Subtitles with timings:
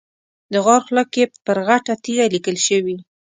[0.53, 2.97] د غار خوله کې پر غټه تیږه لیکل شوي.